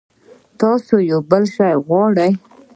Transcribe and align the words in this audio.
تاسو 0.59 0.95
بل 1.29 1.43
شی 1.53 1.73
غواړئ؟ 1.85 2.31